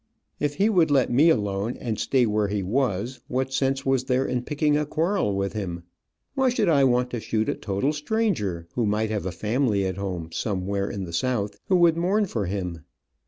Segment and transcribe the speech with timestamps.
[0.39, 4.25] If he would let me alone and stay where he was, what sense was there
[4.25, 5.83] in picking a quarrel with him?
[6.33, 9.97] Why should I want to shoot a total stranger, who might have a family at
[9.97, 12.79] home, somewhere in the South, who would mourn for him.